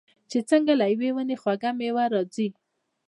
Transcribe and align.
چې 0.29 0.37
څنګه 0.49 0.73
له 0.79 0.85
یوې 0.93 1.09
ونې 1.13 1.35
خوږه 1.41 1.71
میوه 1.79 2.03
راځي. 2.13 2.47